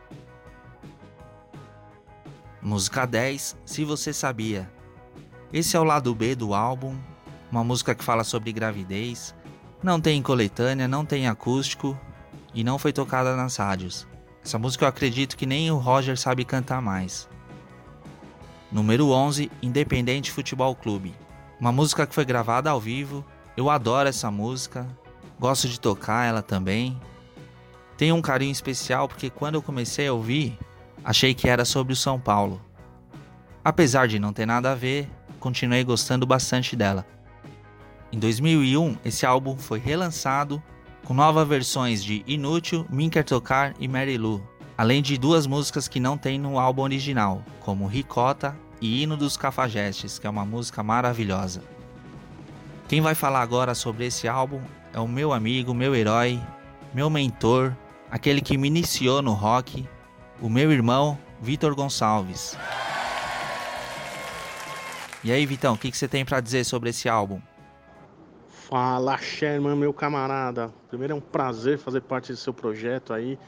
Música 2.61 3.05
10, 3.05 3.55
Se 3.65 3.85
Você 3.85 4.11
Sabia. 4.11 4.74
Esse 5.53 5.77
é 5.77 5.79
o 5.79 5.83
lado 5.83 6.13
B 6.13 6.35
do 6.35 6.53
álbum, 6.53 6.95
uma 7.51 7.63
música 7.63 7.95
que 7.95 8.03
fala 8.03 8.23
sobre 8.23 8.51
gravidez. 8.51 9.33
Não 9.81 10.01
tem 10.01 10.21
coletânea, 10.21 10.87
não 10.87 11.05
tem 11.05 11.27
acústico 11.27 11.97
e 12.53 12.63
não 12.63 12.79
foi 12.79 12.91
tocada 12.91 13.35
nas 13.35 13.57
rádios. 13.57 14.07
Essa 14.43 14.59
música 14.59 14.85
eu 14.85 14.89
acredito 14.89 15.37
que 15.37 15.45
nem 15.45 15.71
o 15.71 15.77
Roger 15.77 16.17
sabe 16.17 16.43
cantar 16.43 16.81
mais. 16.81 17.29
Número 18.71 19.09
11, 19.09 19.51
Independente 19.61 20.31
Futebol 20.31 20.75
Clube. 20.75 21.15
Uma 21.59 21.71
música 21.71 22.05
que 22.05 22.13
foi 22.13 22.25
gravada 22.25 22.69
ao 22.69 22.79
vivo. 22.79 23.23
Eu 23.55 23.69
adoro 23.69 24.09
essa 24.09 24.29
música. 24.29 24.85
Gosto 25.39 25.67
de 25.67 25.79
tocar 25.79 26.25
ela 26.25 26.41
também. 26.41 26.99
Tenho 27.97 28.15
um 28.15 28.21
carinho 28.21 28.51
especial 28.51 29.07
porque 29.07 29.29
quando 29.29 29.55
eu 29.55 29.61
comecei 29.61 30.07
a 30.07 30.13
ouvir, 30.13 30.57
achei 31.03 31.33
que 31.33 31.47
era 31.47 31.63
sobre 31.63 31.93
o 31.93 31.95
São 31.95 32.19
Paulo. 32.19 32.61
Apesar 33.63 34.07
de 34.07 34.19
não 34.19 34.33
ter 34.33 34.45
nada 34.45 34.73
a 34.73 34.75
ver, 34.75 35.09
continuei 35.45 35.83
gostando 35.83 36.25
bastante 36.25 36.75
dela. 36.75 37.05
Em 38.11 38.17
2001, 38.17 38.97
esse 39.05 39.27
álbum 39.27 39.55
foi 39.55 39.77
relançado 39.77 40.61
com 41.03 41.13
novas 41.13 41.47
versões 41.47 42.03
de 42.03 42.23
Inútil, 42.25 42.83
Min 42.89 43.11
Quer 43.11 43.23
Tocar 43.23 43.75
e 43.79 43.87
Mary 43.87 44.17
Lou, 44.17 44.41
além 44.75 45.03
de 45.03 45.19
duas 45.19 45.45
músicas 45.45 45.87
que 45.87 45.99
não 45.99 46.17
tem 46.17 46.39
no 46.39 46.57
álbum 46.57 46.81
original, 46.81 47.43
como 47.59 47.85
Ricota 47.85 48.57
e 48.81 49.03
Hino 49.03 49.15
dos 49.15 49.37
Cafajestes, 49.37 50.17
que 50.17 50.25
é 50.25 50.29
uma 50.31 50.43
música 50.43 50.81
maravilhosa. 50.81 51.61
Quem 52.87 52.99
vai 52.99 53.13
falar 53.13 53.43
agora 53.43 53.75
sobre 53.75 54.07
esse 54.07 54.27
álbum 54.27 54.61
é 54.93 54.99
o 54.99 55.07
meu 55.07 55.31
amigo, 55.31 55.75
meu 55.75 55.93
herói, 55.93 56.41
meu 56.91 57.07
mentor, 57.07 57.71
aquele 58.09 58.41
que 58.41 58.57
me 58.57 58.67
iniciou 58.67 59.21
no 59.21 59.33
rock, 59.33 59.87
o 60.41 60.49
meu 60.49 60.71
irmão 60.71 61.19
Vitor 61.39 61.75
Gonçalves. 61.75 62.57
E 65.25 65.31
aí, 65.31 65.43
Vitão, 65.43 65.73
o 65.73 65.77
que, 65.77 65.89
que 65.89 65.97
você 65.97 66.07
tem 66.07 66.23
para 66.23 66.39
dizer 66.39 66.63
sobre 66.63 66.91
esse 66.91 67.09
álbum? 67.09 67.41
Fala, 68.47 69.17
Sherman, 69.17 69.75
meu 69.75 69.91
camarada. 69.91 70.71
Primeiro 70.87 71.13
é 71.13 71.15
um 71.15 71.19
prazer 71.19 71.79
fazer 71.79 72.01
parte 72.01 72.31
do 72.31 72.37
seu 72.37 72.53
projeto 72.53 73.11
aí. 73.11 73.39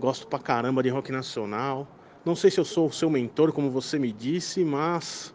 Gosto 0.00 0.26
pra 0.26 0.38
caramba 0.38 0.82
de 0.82 0.88
rock 0.88 1.12
nacional. 1.12 1.86
Não 2.24 2.34
sei 2.34 2.50
se 2.50 2.58
eu 2.58 2.64
sou 2.64 2.88
o 2.88 2.92
seu 2.92 3.10
mentor, 3.10 3.52
como 3.52 3.70
você 3.70 3.98
me 3.98 4.10
disse, 4.14 4.64
mas 4.64 5.34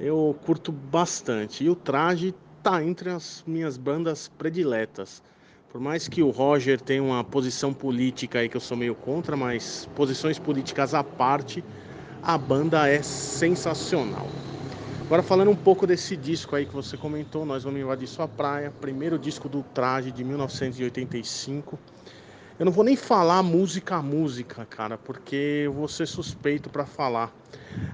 eu 0.00 0.36
curto 0.44 0.72
bastante. 0.72 1.62
E 1.62 1.70
o 1.70 1.76
Traje 1.76 2.34
tá 2.60 2.82
entre 2.82 3.08
as 3.08 3.44
minhas 3.46 3.76
bandas 3.76 4.26
prediletas. 4.36 5.22
Por 5.70 5.80
mais 5.80 6.08
que 6.08 6.20
o 6.20 6.30
Roger 6.30 6.80
tenha 6.80 7.04
uma 7.04 7.22
posição 7.22 7.72
política 7.72 8.40
aí 8.40 8.48
que 8.48 8.56
eu 8.56 8.60
sou 8.60 8.76
meio 8.76 8.96
contra, 8.96 9.36
mas 9.36 9.88
posições 9.94 10.36
políticas 10.36 10.94
à 10.94 11.04
parte, 11.04 11.62
a 12.24 12.36
banda 12.36 12.88
é 12.88 13.00
sensacional. 13.04 14.26
Agora 15.06 15.22
falando 15.22 15.52
um 15.52 15.56
pouco 15.56 15.86
desse 15.86 16.16
disco 16.16 16.56
aí 16.56 16.66
que 16.66 16.74
você 16.74 16.96
comentou, 16.96 17.46
nós 17.46 17.62
vamos 17.62 17.80
invadir 17.80 18.08
sua 18.08 18.26
praia, 18.26 18.72
primeiro 18.72 19.16
disco 19.16 19.48
do 19.48 19.62
Traje 19.62 20.10
de 20.10 20.24
1985. 20.24 21.78
Eu 22.58 22.66
não 22.66 22.72
vou 22.72 22.82
nem 22.82 22.96
falar 22.96 23.40
música 23.40 23.94
a 23.94 24.02
música, 24.02 24.66
cara, 24.66 24.98
porque 24.98 25.62
eu 25.64 25.72
vou 25.72 25.86
ser 25.86 26.06
suspeito 26.06 26.68
para 26.68 26.84
falar. 26.84 27.32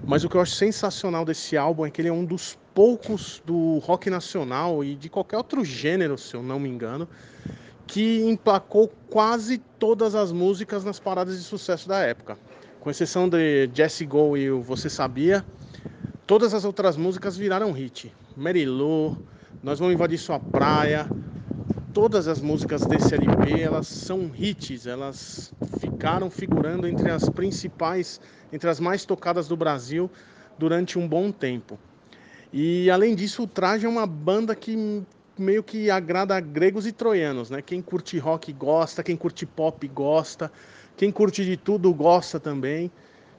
Mas 0.07 0.25
o 0.25 0.28
que 0.28 0.38
eu 0.38 0.40
acho 0.40 0.54
sensacional 0.54 1.23
desse 1.23 1.54
álbum 1.54 1.85
é 1.85 1.90
que 1.90 2.00
ele 2.00 2.09
é 2.09 2.12
um 2.12 2.25
dos 2.25 2.59
poucos 2.73 3.42
do 3.45 3.76
rock 3.81 4.09
nacional 4.09 4.83
e 4.83 4.95
de 4.95 5.11
qualquer 5.11 5.37
outro 5.37 5.62
gênero, 5.62 6.16
se 6.16 6.35
eu 6.35 6.42
não 6.42 6.59
me 6.59 6.71
engano, 6.71 7.07
que 7.87 8.23
emplacou 8.23 8.90
quase 9.11 9.59
todas 9.78 10.14
as 10.14 10.33
músicas 10.33 10.83
nas 10.83 10.99
paradas 10.99 11.37
de 11.37 11.45
sucesso 11.45 11.87
da 11.87 11.99
época. 11.99 12.38
Com 12.81 12.88
exceção 12.88 13.28
de 13.28 13.69
Jesse 13.75 14.07
Go 14.07 14.35
e 14.35 14.50
o 14.50 14.62
Você 14.62 14.88
Sabia, 14.88 15.45
todas 16.33 16.55
as 16.55 16.65
outras 16.65 16.97
músicas 16.97 17.37
viraram 17.37 17.73
hit. 17.73 18.11
Lou, 18.67 19.19
Nós 19.62 19.79
Vamos 19.79 19.93
Invadir 19.93 20.17
Sua 20.17 20.41
Praia, 20.41 21.07
todas 21.93 22.27
as 22.27 22.41
músicas 22.41 22.87
desse 22.87 23.15
LP 23.15 23.61
elas 23.61 23.87
são 23.87 24.31
hits, 24.35 24.87
elas 24.87 25.53
ficaram 25.79 26.31
figurando 26.31 26.89
entre 26.89 27.11
as 27.11 27.29
principais, 27.29 28.19
entre 28.51 28.71
as 28.71 28.81
mais 28.81 29.05
tocadas 29.05 29.47
do 29.47 29.59
Brasil 29.59 30.11
durante 30.59 30.99
um 30.99 31.07
bom 31.07 31.31
tempo. 31.31 31.79
E 32.51 32.91
além 32.91 33.15
disso, 33.15 33.43
o 33.43 33.47
Traje 33.47 33.85
é 33.85 33.89
uma 33.91 34.07
banda 34.07 34.55
que 34.57 35.05
meio 35.39 35.62
que 35.62 35.91
agrada 35.91 36.35
a 36.35 36.41
gregos 36.41 36.87
e 36.87 36.93
troianos, 36.93 37.51
né? 37.51 37.61
Quem 37.61 37.83
curte 37.83 38.17
rock 38.17 38.51
gosta, 38.55 39.03
quem 39.03 39.19
curte 39.19 39.45
pop 39.45 39.87
gosta, 39.87 40.51
quem 40.97 41.12
curte 41.12 41.45
de 41.45 41.59
tudo 41.59 41.93
gosta 41.93 42.41
também. 42.41 42.91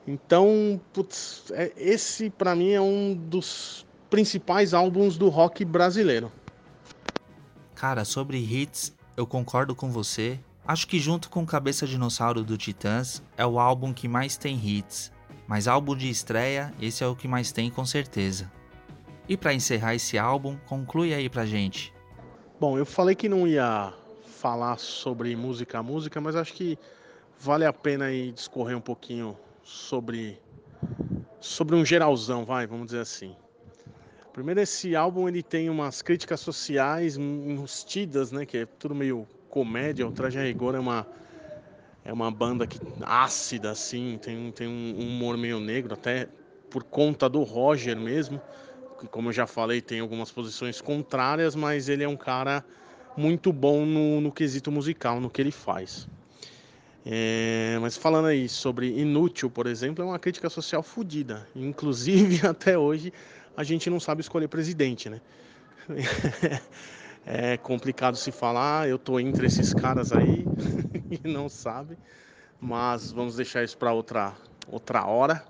Então, 0.08 0.80
putz, 0.92 1.52
é, 1.52 1.72
esse 1.78 2.30
para 2.30 2.54
mim 2.56 2.72
é 2.72 2.82
um 2.82 3.14
dos 3.16 3.86
principais 4.10 4.74
álbuns 4.74 5.18
do 5.18 5.30
rock 5.30 5.64
brasileiro. 5.64 6.32
Cara, 7.74 8.06
sobre 8.06 8.38
hits, 8.38 8.94
eu 9.16 9.26
concordo 9.26 9.76
com 9.76 9.90
você. 9.92 10.40
Acho 10.66 10.88
que 10.88 11.00
junto 11.00 11.30
com 11.30 11.46
Cabeça 11.46 11.86
Dinossauro 11.86 12.44
do 12.44 12.58
Titãs 12.58 13.22
é 13.38 13.46
o 13.46 13.60
álbum 13.60 13.94
que 13.94 14.08
mais 14.08 14.38
tem 14.38 14.56
hits, 14.56 15.12
mas 15.48 15.68
álbum 15.68 15.96
de 15.96 16.10
estreia, 16.10 16.74
esse 16.82 17.04
é 17.04 17.08
o 17.08 17.16
que 17.16 17.28
mais 17.28 17.52
tem 17.52 17.70
com 17.70 17.86
certeza. 17.86 18.50
E 19.28 19.36
para 19.36 19.54
encerrar 19.54 19.96
esse 19.96 20.18
álbum, 20.18 20.58
conclui 20.66 21.14
aí 21.14 21.30
pra 21.30 21.46
gente. 21.46 21.94
Bom, 22.60 22.78
eu 22.78 22.86
falei 22.86 23.16
que 23.16 23.28
não 23.28 23.48
ia 23.48 23.94
falar 24.26 24.78
sobre 24.78 25.36
música 25.36 25.80
a 25.80 25.84
música, 25.84 26.22
mas 26.22 26.36
acho 26.36 26.54
que 26.54 26.78
vale 27.40 27.66
a 27.66 27.74
pena 27.74 28.06
aí 28.06 28.32
discorrer 28.32 28.78
um 28.78 28.82
pouquinho 28.82 29.38
sobre 29.64 30.40
sobre 31.40 31.76
um 31.76 31.86
geralzão, 31.86 32.46
vai, 32.46 32.66
vamos 32.66 32.88
dizer 32.88 33.00
assim. 33.00 33.36
Primeiro, 34.32 34.62
esse 34.62 34.96
álbum 34.96 35.28
ele 35.28 35.44
tem 35.44 35.70
umas 35.70 36.02
críticas 36.02 36.40
sociais 36.40 37.18
enrustidas, 37.18 38.32
né? 38.32 38.46
Que 38.46 38.60
é 38.60 38.66
tudo 38.66 38.96
meio 38.96 39.28
comédia. 39.50 40.08
O 40.08 40.12
Traje 40.12 40.40
a 40.40 40.42
Rigor 40.42 40.74
é 40.74 40.80
uma, 40.80 41.06
é 42.04 42.12
uma 42.12 42.32
banda 42.32 42.66
que, 42.66 42.80
ácida, 43.02 43.72
assim, 43.72 44.18
tem, 44.20 44.52
tem 44.52 44.68
um 44.68 44.98
humor 45.00 45.38
meio 45.38 45.60
negro, 45.60 45.94
até 45.94 46.28
por 46.70 46.84
conta 46.84 47.30
do 47.30 47.44
Roger 47.44 47.96
mesmo. 47.96 48.42
Que, 49.00 49.08
como 49.08 49.30
eu 49.30 49.34
já 49.34 49.46
falei, 49.46 49.82
tem 49.82 50.00
algumas 50.00 50.32
posições 50.32 50.82
contrárias, 50.82 51.56
mas 51.56 51.90
ele 51.90 52.04
é 52.04 52.08
um 52.08 52.18
cara 52.18 52.66
muito 53.16 53.54
bom 53.54 53.86
no, 53.86 54.20
no 54.20 54.32
quesito 54.32 54.72
musical, 54.72 55.20
no 55.20 55.30
que 55.30 55.42
ele 55.42 55.52
faz. 55.52 56.08
É, 57.06 57.78
mas 57.82 57.98
falando 57.98 58.28
aí 58.28 58.48
sobre 58.48 58.88
Inútil, 59.00 59.50
por 59.50 59.68
exemplo, 59.68 60.04
é 60.04 60.08
uma 60.08 60.20
crítica 60.20 60.50
social 60.50 60.82
fodida. 60.82 61.48
Inclusive, 61.56 62.46
até 62.48 62.78
hoje, 62.78 63.12
a 63.56 63.64
gente 63.64 63.90
não 63.90 64.00
sabe 64.00 64.22
escolher 64.22 64.48
presidente, 64.48 65.10
né? 65.10 65.22
É 67.26 67.56
complicado 67.56 68.18
se 68.18 68.34
falar, 68.34 68.90
eu 68.90 69.00
tô 69.00 69.18
entre 69.18 69.46
esses 69.46 69.74
caras 69.74 70.12
aí 70.12 70.46
e 71.24 71.26
não 71.26 71.48
sabe, 71.48 71.98
mas 72.60 73.14
vamos 73.14 73.38
deixar 73.38 73.64
isso 73.64 73.78
para 73.78 73.94
outra, 73.94 74.34
outra 74.70 75.06
hora. 75.06 75.42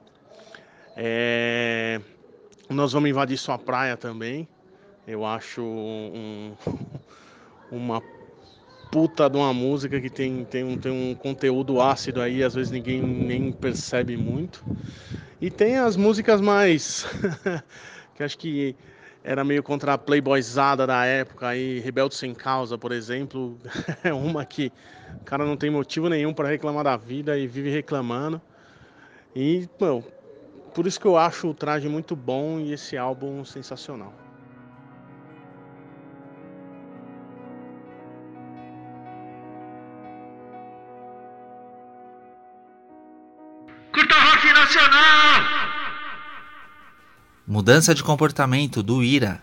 É... 0.95 1.99
Nós 2.69 2.93
vamos 2.93 3.09
invadir 3.09 3.39
sua 3.39 3.57
praia 3.57 3.97
também. 3.97 4.47
Eu 5.07 5.25
acho 5.25 5.63
um, 5.63 6.55
uma 7.71 7.99
puta 8.93 9.27
de 9.27 9.35
uma 9.35 9.51
música 9.51 9.99
que 9.99 10.07
tem, 10.07 10.45
tem, 10.45 10.63
um, 10.63 10.77
tem 10.77 10.91
um 10.91 11.15
conteúdo 11.15 11.81
ácido 11.81 12.21
aí, 12.21 12.43
às 12.43 12.53
vezes 12.53 12.71
ninguém 12.71 13.01
nem 13.01 13.51
percebe 13.51 14.15
muito. 14.15 14.63
E 15.41 15.49
tem 15.49 15.79
as 15.79 15.97
músicas 15.97 16.39
mais 16.39 17.03
que 18.13 18.21
acho 18.21 18.37
que 18.37 18.75
era 19.23 19.43
meio 19.43 19.63
contra 19.63 19.93
a 19.93 19.97
playboyzada 19.97 20.85
da 20.85 21.03
época 21.05 21.47
aí, 21.47 21.79
Rebelde 21.79 22.13
Sem 22.13 22.35
Causa, 22.35 22.77
por 22.77 22.91
exemplo, 22.91 23.57
é 24.03 24.13
uma 24.13 24.45
que 24.45 24.71
o 25.21 25.25
cara 25.25 25.43
não 25.43 25.57
tem 25.57 25.71
motivo 25.71 26.07
nenhum 26.07 26.31
para 26.31 26.49
reclamar 26.49 26.83
da 26.83 26.95
vida 26.95 27.35
e 27.35 27.47
vive 27.47 27.71
reclamando. 27.71 28.39
E, 29.35 29.67
meu, 29.81 30.03
por 30.75 30.85
isso 30.85 30.99
que 30.99 31.07
eu 31.07 31.17
acho 31.17 31.47
o 31.47 31.53
traje 31.55 31.89
muito 31.89 32.15
bom 32.15 32.59
e 32.59 32.73
esse 32.73 32.95
álbum 32.95 33.43
sensacional. 33.43 34.22
Curta 43.93 44.15
Rock 44.15 44.47
Nacional! 44.47 45.43
Mudança 47.47 47.93
de 47.93 48.01
comportamento 48.03 48.81
do 48.81 49.03
Ira. 49.03 49.39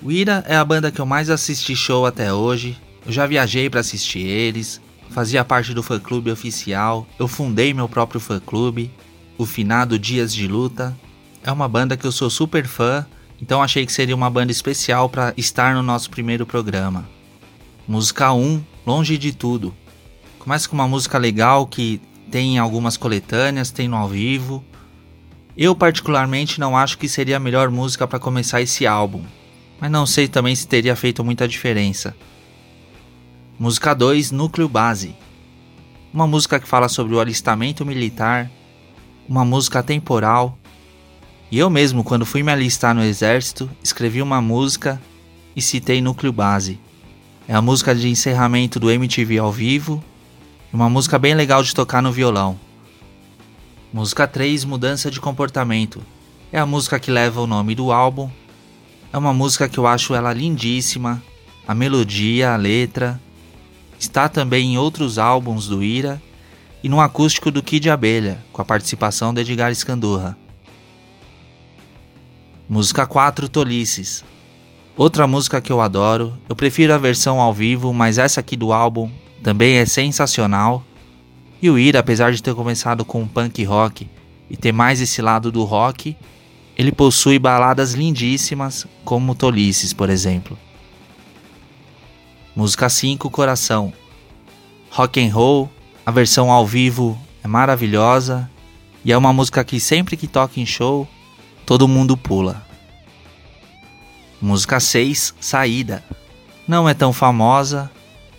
O 0.00 0.12
Ira 0.12 0.44
é 0.46 0.54
a 0.54 0.64
banda 0.64 0.92
que 0.92 1.00
eu 1.00 1.04
mais 1.04 1.28
assisti 1.28 1.74
show 1.74 2.06
até 2.06 2.32
hoje. 2.32 2.78
Eu 3.04 3.10
já 3.10 3.26
viajei 3.26 3.68
para 3.68 3.80
assistir 3.80 4.20
eles, 4.20 4.80
fazia 5.10 5.44
parte 5.44 5.74
do 5.74 5.82
fã 5.82 5.98
clube 5.98 6.30
oficial, 6.30 7.04
eu 7.18 7.26
fundei 7.26 7.74
meu 7.74 7.88
próprio 7.88 8.20
fã 8.20 8.38
clube, 8.38 8.92
o 9.36 9.44
finado 9.44 9.98
Dias 9.98 10.32
de 10.32 10.46
Luta. 10.46 10.96
É 11.42 11.50
uma 11.50 11.66
banda 11.66 11.96
que 11.96 12.06
eu 12.06 12.12
sou 12.12 12.30
super 12.30 12.64
fã, 12.64 13.04
então 13.42 13.60
achei 13.60 13.84
que 13.84 13.92
seria 13.92 14.14
uma 14.14 14.30
banda 14.30 14.52
especial 14.52 15.08
para 15.08 15.34
estar 15.36 15.74
no 15.74 15.82
nosso 15.82 16.10
primeiro 16.10 16.46
programa. 16.46 17.08
Música 17.88 18.32
1, 18.32 18.62
Longe 18.86 19.18
de 19.18 19.32
Tudo. 19.32 19.74
Começa 20.38 20.68
com 20.68 20.76
uma 20.76 20.86
música 20.86 21.18
legal 21.18 21.66
que 21.66 22.00
tem 22.30 22.58
algumas 22.58 22.96
coletâneas, 22.96 23.70
tem 23.70 23.88
no 23.88 23.96
ao 23.96 24.08
vivo. 24.08 24.64
Eu 25.56 25.74
particularmente 25.74 26.60
não 26.60 26.76
acho 26.76 26.98
que 26.98 27.08
seria 27.08 27.36
a 27.36 27.40
melhor 27.40 27.70
música 27.70 28.06
para 28.06 28.18
começar 28.18 28.60
esse 28.60 28.86
álbum, 28.86 29.24
mas 29.80 29.90
não 29.90 30.06
sei 30.06 30.28
também 30.28 30.54
se 30.54 30.68
teria 30.68 30.94
feito 30.94 31.24
muita 31.24 31.48
diferença. 31.48 32.14
Música 33.58 33.94
2, 33.94 34.30
Núcleo 34.30 34.68
Base. 34.68 35.16
Uma 36.12 36.26
música 36.26 36.60
que 36.60 36.68
fala 36.68 36.88
sobre 36.88 37.14
o 37.14 37.20
alistamento 37.20 37.84
militar, 37.84 38.50
uma 39.28 39.44
música 39.44 39.82
temporal. 39.82 40.56
E 41.50 41.58
eu 41.58 41.68
mesmo, 41.68 42.04
quando 42.04 42.24
fui 42.24 42.42
me 42.42 42.52
alistar 42.52 42.94
no 42.94 43.02
exército, 43.02 43.68
escrevi 43.82 44.22
uma 44.22 44.40
música 44.40 45.00
e 45.56 45.60
citei 45.60 46.00
Núcleo 46.00 46.32
Base. 46.32 46.78
É 47.48 47.54
a 47.54 47.62
música 47.62 47.94
de 47.94 48.08
encerramento 48.08 48.78
do 48.78 48.90
MTV 48.90 49.38
ao 49.38 49.50
vivo, 49.50 50.04
uma 50.72 50.88
música 50.90 51.18
bem 51.18 51.34
legal 51.34 51.62
de 51.62 51.74
tocar 51.74 52.02
no 52.02 52.12
violão. 52.12 52.58
Música 53.90 54.26
3, 54.26 54.64
Mudança 54.64 55.10
de 55.10 55.18
Comportamento. 55.18 56.02
É 56.52 56.58
a 56.58 56.66
música 56.66 57.00
que 57.00 57.10
leva 57.10 57.40
o 57.40 57.46
nome 57.46 57.74
do 57.74 57.90
álbum. 57.90 58.30
É 59.10 59.16
uma 59.16 59.32
música 59.32 59.66
que 59.66 59.78
eu 59.78 59.86
acho 59.86 60.14
ela 60.14 60.32
lindíssima, 60.32 61.22
a 61.66 61.74
melodia, 61.74 62.52
a 62.52 62.56
letra. 62.56 63.18
Está 63.98 64.28
também 64.28 64.74
em 64.74 64.78
outros 64.78 65.18
álbuns 65.18 65.66
do 65.66 65.82
Ira 65.82 66.20
e 66.84 66.88
no 66.88 67.00
acústico 67.00 67.50
do 67.50 67.62
Kid 67.62 67.88
Abelha, 67.88 68.44
com 68.52 68.60
a 68.60 68.64
participação 68.64 69.32
de 69.32 69.40
Edgar 69.40 69.72
Escandurra. 69.72 70.36
Música 72.68 73.06
4, 73.06 73.48
Tolices. 73.48 74.22
Outra 74.94 75.26
música 75.26 75.62
que 75.62 75.72
eu 75.72 75.80
adoro, 75.80 76.36
eu 76.46 76.54
prefiro 76.54 76.92
a 76.92 76.98
versão 76.98 77.40
ao 77.40 77.54
vivo, 77.54 77.94
mas 77.94 78.18
essa 78.18 78.40
aqui 78.40 78.54
do 78.54 78.70
álbum 78.70 79.10
também 79.42 79.76
é 79.76 79.86
sensacional. 79.86 80.84
E 81.60 81.68
o 81.70 81.78
Ira, 81.78 82.00
apesar 82.00 82.32
de 82.32 82.42
ter 82.42 82.54
começado 82.54 83.04
com 83.04 83.26
punk 83.26 83.64
rock 83.64 84.08
e 84.48 84.56
ter 84.56 84.72
mais 84.72 85.00
esse 85.00 85.20
lado 85.20 85.50
do 85.50 85.64
rock, 85.64 86.16
ele 86.76 86.92
possui 86.92 87.38
baladas 87.38 87.94
lindíssimas, 87.94 88.86
como 89.04 89.34
Tolices, 89.34 89.92
por 89.92 90.08
exemplo. 90.08 90.56
Música 92.54 92.88
5, 92.88 93.28
Coração. 93.30 93.92
Rock 94.90 95.20
and 95.20 95.32
roll, 95.32 95.68
a 96.06 96.10
versão 96.10 96.50
ao 96.50 96.66
vivo 96.66 97.18
é 97.42 97.48
maravilhosa 97.48 98.50
e 99.04 99.12
é 99.12 99.18
uma 99.18 99.32
música 99.32 99.64
que 99.64 99.78
sempre 99.80 100.16
que 100.16 100.26
toca 100.26 100.60
em 100.60 100.66
show 100.66 101.08
todo 101.66 101.86
mundo 101.86 102.16
pula. 102.16 102.66
Música 104.40 104.80
6, 104.80 105.34
Saída. 105.40 106.02
Não 106.66 106.88
é 106.88 106.94
tão 106.94 107.12
famosa, 107.12 107.90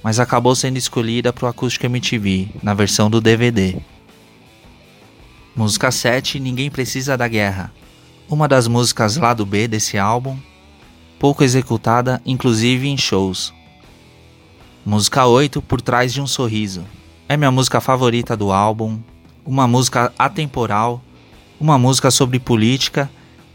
mas 0.04 0.20
acabou 0.20 0.56
sendo 0.56 0.78
escolhida 0.78 1.34
para 1.34 1.46
o 1.46 1.50
Acústico 1.50 1.86
MTV, 1.86 2.50
na 2.64 2.74
versão 2.74 3.10
do 3.10 3.20
DVD. 3.20 3.78
Música 5.56 5.92
7, 5.92 6.40
Ninguém 6.40 6.70
Precisa 6.70 7.18
da 7.18 7.28
Guerra. 7.28 7.74
Uma 8.30 8.48
das 8.48 8.68
músicas 8.68 9.18
lá 9.18 9.34
do 9.34 9.46
B 9.46 9.68
desse 9.68 9.98
álbum, 9.98 10.38
pouco 11.20 11.44
executada, 11.44 12.22
inclusive 12.26 12.88
em 12.88 12.98
shows. 12.98 13.54
Música 14.86 15.26
8, 15.26 15.62
Por 15.62 15.82
Trás 15.82 16.14
de 16.14 16.22
um 16.22 16.28
Sorriso. 16.28 16.86
É 17.28 17.36
minha 17.36 17.52
música 17.52 17.82
favorita 17.82 18.38
do 18.38 18.52
álbum, 18.52 19.00
uma 19.46 19.68
música 19.68 20.14
atemporal, 20.18 21.04
uma 21.60 21.78
música 21.78 22.10
sobre 22.10 22.40
política 22.40 23.10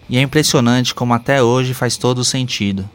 e 0.08 0.18
é 0.18 0.20
impressionante 0.20 0.94
como 0.94 1.14
até 1.14 1.42
hoje 1.42 1.72
faz 1.72 1.96
todo 1.96 2.24
sentido. 2.24 2.88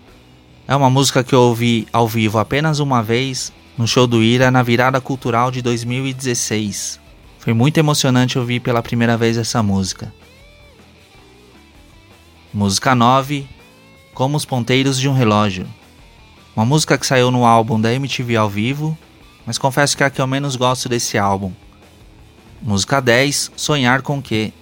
É 0.70 0.76
uma 0.76 0.88
música 0.88 1.24
que 1.24 1.34
eu 1.34 1.42
ouvi 1.42 1.88
ao 1.92 2.08
vivo 2.08 2.38
apenas 2.38 2.78
uma 2.78 3.02
vez 3.02 3.52
no 3.76 3.88
show 3.88 4.06
do 4.06 4.22
Ira 4.22 4.52
na 4.52 4.62
virada 4.62 5.02
cultural 5.02 5.50
de 5.50 5.64
2016. 5.64 7.00
Foi 7.40 7.54
muito 7.54 7.80
emocionante 7.80 8.38
ouvir 8.38 8.60
pela 8.60 8.84
primeira 8.84 9.18
vez 9.18 9.36
essa 9.36 9.64
música. 9.64 10.14
Música 12.54 12.94
9 12.94 13.50
Como 14.14 14.38
os 14.38 14.46
Ponteiros 14.46 15.00
de 15.00 15.10
um 15.10 15.14
Relógio. 15.14 15.66
Uma 16.56 16.66
música 16.66 17.00
que 17.00 17.08
saiu 17.08 17.32
no 17.32 17.46
álbum 17.46 17.82
da 17.82 17.92
MTV 17.92 18.36
ao 18.36 18.48
vivo, 18.48 18.96
mas 19.48 19.58
confesso 19.58 19.98
que 19.98 20.04
é 20.04 20.06
a 20.06 20.10
que 20.12 20.22
eu 20.22 20.28
menos 20.28 20.56
gosto 20.56 20.88
desse 20.88 21.18
álbum. 21.18 21.52
Música 22.62 23.00
10 23.02 23.54
Sonhar 23.56 24.04
com 24.04 24.22
que 24.22 24.54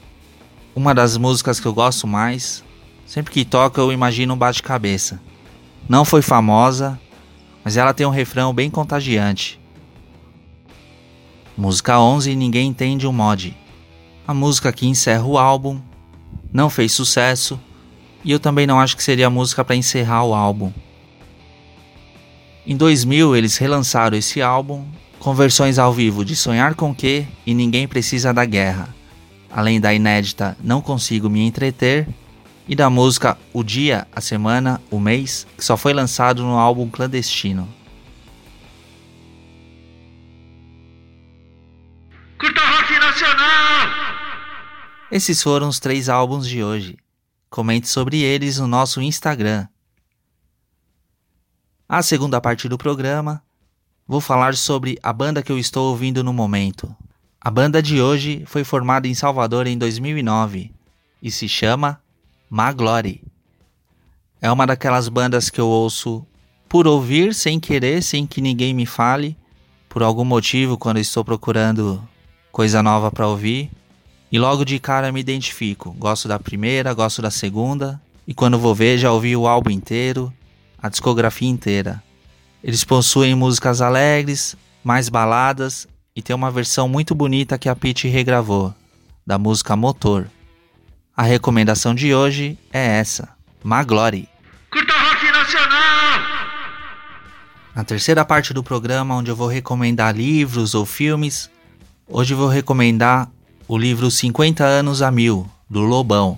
uma 0.73 0.95
das 0.95 1.17
músicas 1.17 1.59
que 1.59 1.65
eu 1.65 1.73
gosto 1.73 2.07
mais. 2.07 2.63
Sempre 3.05 3.33
que 3.33 3.43
toca 3.43 3.81
eu 3.81 3.91
imagino 3.91 4.35
um 4.35 4.37
bate-cabeça. 4.37 5.19
Não 5.87 6.03
foi 6.03 6.21
famosa, 6.21 6.99
mas 7.63 7.77
ela 7.77 7.93
tem 7.93 8.05
um 8.05 8.11
refrão 8.11 8.53
bem 8.53 8.69
contagiante. 8.69 9.59
Música 11.57 11.99
11 11.99 12.35
Ninguém 12.35 12.69
Entende 12.69 13.07
um 13.07 13.11
Mod. 13.13 13.55
A 14.27 14.33
música 14.33 14.71
que 14.71 14.87
encerra 14.87 15.25
o 15.25 15.37
álbum. 15.37 15.79
Não 16.51 16.69
fez 16.69 16.91
sucesso 16.91 17.59
e 18.23 18.31
eu 18.31 18.39
também 18.39 18.67
não 18.67 18.79
acho 18.79 18.97
que 18.97 19.03
seria 19.03 19.27
a 19.27 19.29
música 19.29 19.63
para 19.63 19.75
encerrar 19.75 20.23
o 20.23 20.33
álbum. 20.33 20.71
Em 22.65 22.75
2000 22.75 23.35
eles 23.35 23.57
relançaram 23.57 24.17
esse 24.17 24.41
álbum 24.41 24.85
com 25.19 25.33
versões 25.33 25.79
ao 25.79 25.93
vivo 25.93 26.25
de 26.25 26.35
Sonhar 26.35 26.75
com 26.75 26.93
Que 26.93 27.25
e 27.45 27.53
Ninguém 27.53 27.87
Precisa 27.87 28.33
da 28.33 28.45
Guerra 28.45 28.97
além 29.57 29.79
da 29.79 29.93
inédita 29.93 30.57
Não 30.63 30.81
Consigo 30.81 31.29
Me 31.29 31.41
Entreter 31.41 32.07
e 32.67 32.75
da 32.75 32.89
música 32.89 33.37
O 33.53 33.63
Dia, 33.63 34.07
a 34.11 34.19
Semana, 34.19 34.81
o 34.91 34.99
Mês, 34.99 35.47
que 35.57 35.63
só 35.63 35.77
foi 35.77 35.93
lançado 35.93 36.43
no 36.43 36.57
álbum 36.57 36.89
Clandestino. 36.89 37.67
Curta 42.37 42.61
Rock 42.61 42.99
Nacional! 42.99 43.87
Esses 45.11 45.41
foram 45.41 45.69
os 45.69 45.79
três 45.79 46.09
álbuns 46.09 46.47
de 46.47 46.63
hoje. 46.63 46.97
Comente 47.49 47.87
sobre 47.87 48.21
eles 48.21 48.59
no 48.59 48.67
nosso 48.67 49.01
Instagram. 49.01 49.67
A 51.87 52.01
segunda 52.01 52.41
parte 52.41 52.67
do 52.67 52.77
programa, 52.77 53.41
vou 54.05 54.19
falar 54.19 54.55
sobre 54.55 54.99
a 55.01 55.13
banda 55.13 55.41
que 55.41 55.51
eu 55.51 55.57
estou 55.57 55.89
ouvindo 55.89 56.21
no 56.21 56.33
momento, 56.33 56.93
a 57.47 57.49
banda 57.49 57.81
de 57.81 58.01
hoje 58.01 58.43
foi 58.45 58.65
formada 58.65 59.07
em 59.07 59.13
Salvador 59.13 59.67
em 59.67 59.77
2009 59.77 60.69
e 61.23 61.31
se 61.31 61.47
chama 61.47 62.01
Maglory. 62.49 63.23
É 64.41 64.51
uma 64.51 64.65
daquelas 64.65 65.09
bandas 65.09 65.49
que 65.49 65.59
eu 65.59 65.67
ouço 65.67 66.25
por 66.69 66.87
ouvir, 66.87 67.33
sem 67.33 67.59
querer, 67.59 68.01
sem 68.01 68.25
que 68.25 68.41
ninguém 68.41 68.73
me 68.73 68.85
fale, 68.85 69.35
por 69.89 70.03
algum 70.03 70.23
motivo 70.23 70.77
quando 70.77 70.97
estou 70.97 71.25
procurando 71.25 72.01
coisa 72.51 72.81
nova 72.81 73.11
para 73.11 73.27
ouvir. 73.27 73.69
E 74.31 74.39
logo 74.39 74.63
de 74.63 74.79
cara 74.79 75.11
me 75.11 75.19
identifico. 75.19 75.91
Gosto 75.93 76.27
da 76.27 76.37
primeira, 76.39 76.93
gosto 76.93 77.21
da 77.21 77.31
segunda, 77.31 78.01
e 78.27 78.33
quando 78.33 78.59
vou 78.59 78.75
ver 78.75 78.97
já 78.97 79.11
ouvi 79.11 79.35
o 79.35 79.47
álbum 79.47 79.71
inteiro, 79.71 80.31
a 80.77 80.89
discografia 80.89 81.49
inteira. 81.49 82.03
Eles 82.63 82.83
possuem 82.83 83.35
músicas 83.35 83.81
alegres, 83.81 84.55
mais 84.83 85.09
baladas 85.09 85.87
e 86.15 86.21
tem 86.21 86.35
uma 86.35 86.49
versão 86.49 86.87
muito 86.87 87.13
bonita 87.13 87.57
que 87.57 87.69
a 87.69 87.75
Pete 87.75 88.07
regravou, 88.07 88.73
da 89.25 89.37
música 89.37 89.75
Motor. 89.75 90.27
A 91.17 91.23
recomendação 91.23 91.95
de 91.95 92.13
hoje 92.13 92.59
é 92.71 92.99
essa, 92.99 93.29
Maglory. 93.63 94.29
Curta 94.69 94.93
Rock 94.93 95.25
Nacional! 95.31 96.19
Na 97.73 97.83
terceira 97.83 98.23
parte 98.23 98.53
do 98.53 98.61
programa, 98.61 99.15
onde 99.15 99.31
eu 99.31 99.35
vou 99.35 99.47
recomendar 99.47 100.15
livros 100.15 100.75
ou 100.75 100.85
filmes, 100.85 101.49
hoje 102.07 102.35
vou 102.35 102.47
recomendar 102.47 103.31
o 103.67 103.75
livro 103.75 104.11
50 104.11 104.63
anos 104.63 105.01
a 105.01 105.09
mil, 105.09 105.49
do 105.67 105.79
Lobão. 105.79 106.37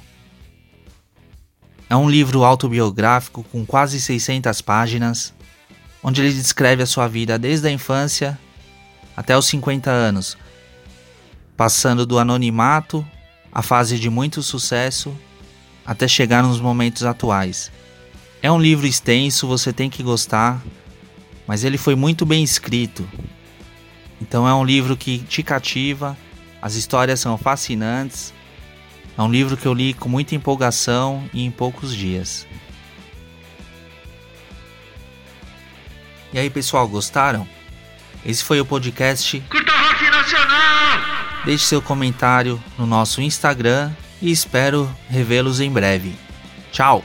É 1.90 1.96
um 1.98 2.10
livro 2.10 2.46
autobiográfico 2.46 3.44
com 3.52 3.66
quase 3.66 4.00
600 4.00 4.62
páginas, 4.62 5.34
onde 6.02 6.22
ele 6.22 6.32
descreve 6.32 6.84
a 6.84 6.88
sua 6.88 7.06
vida 7.06 7.38
desde 7.38 7.68
a 7.68 7.72
infância 7.72 8.40
até 9.14 9.38
os 9.38 9.46
50 9.48 9.92
anos, 9.92 10.38
passando 11.58 12.06
do 12.06 12.18
anonimato 12.18 13.06
à 13.52 13.62
fase 13.62 14.00
de 14.00 14.10
muito 14.10 14.42
sucesso 14.42 15.16
até 15.86 16.08
chegar 16.08 16.44
nos 16.44 16.60
momentos 16.60 17.04
atuais. 17.04 17.72
É 18.42 18.52
um 18.52 18.60
livro 18.60 18.86
extenso, 18.86 19.48
você 19.48 19.74
tem 19.74 19.90
que 19.90 20.04
gostar, 20.04 20.62
mas 21.48 21.64
ele 21.64 21.78
foi 21.78 21.96
muito 21.96 22.26
bem 22.26 22.44
escrito. 22.44 23.08
Então 24.22 24.48
é 24.48 24.54
um 24.54 24.64
livro 24.64 24.96
que 24.96 25.20
te 25.20 25.42
cativa, 25.42 26.18
as 26.62 26.76
histórias 26.76 27.20
são 27.20 27.38
fascinantes. 27.38 28.34
É 29.18 29.22
um 29.22 29.32
livro 29.32 29.58
que 29.58 29.66
eu 29.66 29.74
li 29.74 29.94
com 29.94 30.08
muita 30.08 30.36
empolgação 30.36 31.30
e 31.34 31.44
em 31.44 31.52
poucos 31.52 31.96
dias. 31.96 32.48
E 36.32 36.38
aí, 36.40 36.50
pessoal, 36.50 36.88
gostaram? 36.88 37.48
Esse 38.26 38.44
foi 38.44 38.62
o 38.62 38.66
podcast. 38.66 39.44
Curta 39.50 39.72
Rock 39.72 40.10
Nacional! 40.10 41.19
Deixe 41.46 41.66
seu 41.66 41.82
comentário 41.82 42.62
no 42.78 42.86
nosso 42.86 43.22
Instagram 43.22 43.92
e 44.22 44.32
espero 44.32 44.90
revê-los 45.10 45.60
em 45.60 45.72
breve. 45.72 46.16
Tchau! 46.72 47.04